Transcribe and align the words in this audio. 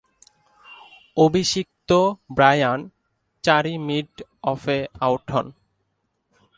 অভিষিক্ত 1.17 1.89
ব্রায়ান 2.31 2.79
চারি 3.43 3.73
মিড-অফে 3.87 4.77
আউট 4.99 5.25
হন। 5.31 5.47